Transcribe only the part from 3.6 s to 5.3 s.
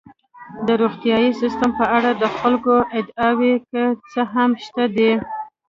که څه هم شته دي.